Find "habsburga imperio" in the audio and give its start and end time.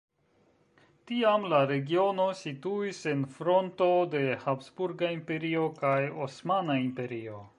4.45-5.69